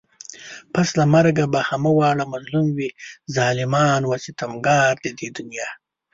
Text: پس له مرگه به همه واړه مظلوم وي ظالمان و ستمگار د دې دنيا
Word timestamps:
پس 0.73 0.87
له 0.99 1.05
مرگه 1.13 1.45
به 1.53 1.59
همه 1.69 1.91
واړه 1.97 2.25
مظلوم 2.33 2.67
وي 2.77 2.89
ظالمان 3.35 4.01
و 4.05 4.11
ستمگار 4.25 4.93
د 5.03 5.05
دې 5.19 5.29
دنيا 5.37 5.69